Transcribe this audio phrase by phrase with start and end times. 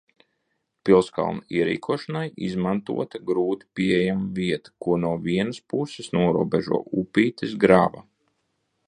[0.89, 8.07] Pilskalna ierīkošanai izmantota grūti pieejama vieta, ko no vienas puses norobežo upītes grava.